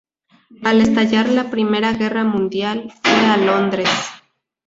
Al 0.63 0.81
estallar 0.81 1.29
la 1.29 1.51
Primera 1.51 1.93
Guerra 1.93 2.23
Mundial 2.23 2.91
fue 3.03 3.11
a 3.13 3.37
Londres. 3.37 3.89